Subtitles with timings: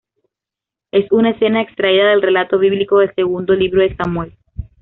[0.91, 4.33] Es una escena extraída del relato bíblico de Segundo libro de Samuel.